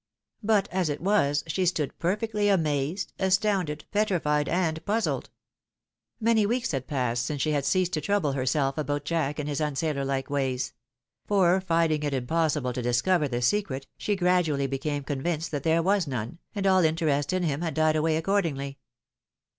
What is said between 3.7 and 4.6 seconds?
petrified,